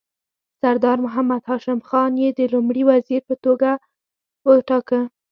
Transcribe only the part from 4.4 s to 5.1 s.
وټاکه.